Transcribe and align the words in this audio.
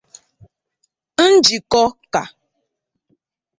Njikọ 1.31 1.83
ka 2.13 2.23